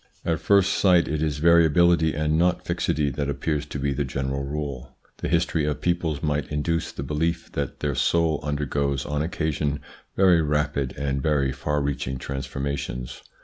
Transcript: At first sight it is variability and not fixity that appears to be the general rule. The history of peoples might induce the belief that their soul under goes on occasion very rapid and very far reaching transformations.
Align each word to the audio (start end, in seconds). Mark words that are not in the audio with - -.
At 0.25 0.39
first 0.39 0.73
sight 0.73 1.07
it 1.07 1.21
is 1.21 1.37
variability 1.37 2.15
and 2.15 2.35
not 2.35 2.65
fixity 2.65 3.11
that 3.11 3.29
appears 3.29 3.67
to 3.67 3.77
be 3.77 3.93
the 3.93 4.03
general 4.03 4.43
rule. 4.43 4.97
The 5.17 5.29
history 5.29 5.63
of 5.65 5.79
peoples 5.79 6.23
might 6.23 6.51
induce 6.51 6.91
the 6.91 7.03
belief 7.03 7.51
that 7.51 7.81
their 7.81 7.93
soul 7.93 8.39
under 8.41 8.65
goes 8.65 9.05
on 9.05 9.21
occasion 9.21 9.79
very 10.15 10.41
rapid 10.41 10.97
and 10.97 11.21
very 11.21 11.51
far 11.51 11.81
reaching 11.83 12.17
transformations. 12.17 13.21